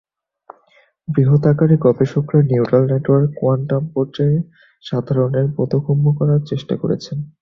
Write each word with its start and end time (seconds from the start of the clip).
বৃহৎ 1.07 1.43
আকারে 1.47 1.75
গবেষকরা 1.85 2.39
নিউরাল 2.49 2.83
নেটওয়ার্ক 2.91 3.29
কোয়ান্টাম 3.39 3.83
পর্যায়ে 3.93 4.37
সাধারণের 4.83 5.45
বোধগম্য 5.55 6.05
করার 6.19 6.41
চেষ্টা 6.49 6.75
করছেন। 6.81 7.17